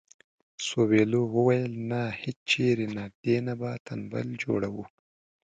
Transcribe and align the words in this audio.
سویلو 0.67 1.21
وویل 1.35 1.73
نه 1.91 2.01
هیچېرې 2.21 2.87
نه 2.97 3.03
دې 3.23 3.37
نه 3.47 3.53
به 3.59 3.71
تمبل 3.87 4.27
جوړوو. 4.43 4.83